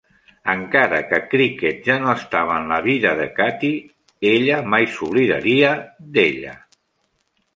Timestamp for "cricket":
1.33-1.83